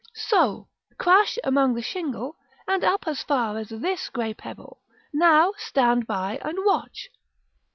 [0.15, 2.35] So, crash among the shingle,
[2.67, 4.81] and up as far as this grey pebble;
[5.13, 7.11] now stand by and watch!